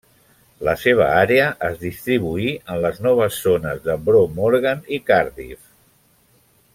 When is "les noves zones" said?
2.87-3.85